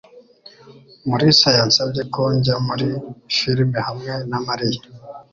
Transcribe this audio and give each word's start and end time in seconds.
Mulisa 1.07 1.49
yansabye 1.57 2.01
ko 2.13 2.21
njya 2.35 2.55
muri 2.67 2.87
firime 3.35 3.79
hamwe 3.87 4.11
na 4.29 4.37
Mariya. 4.47 4.81